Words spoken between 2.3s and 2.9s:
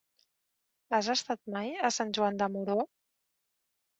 de Moró?